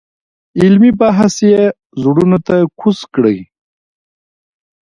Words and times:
علمي 0.61 0.91
بحث 0.99 1.33
یې 1.51 1.63
زړونو 2.01 2.37
ته 2.47 2.55
کوز 2.79 2.99
کړی. 3.13 3.37